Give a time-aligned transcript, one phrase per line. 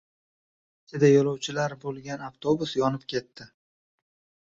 [0.91, 3.53] Ichida yo‘lovchilar bo‘lgan avtobus yonib ketdi